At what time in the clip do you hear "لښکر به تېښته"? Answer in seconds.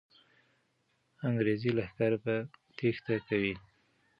1.77-3.15